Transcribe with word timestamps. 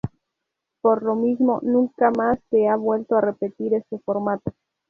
Por 0.81 1.03
lo 1.03 1.13
mismo, 1.13 1.59
nunca 1.61 2.09
más 2.09 2.39
se 2.49 2.67
ha 2.67 2.75
vuelto 2.75 3.17
a 3.17 3.21
repetir 3.21 3.75
este 3.75 3.99
formato. 3.99 4.51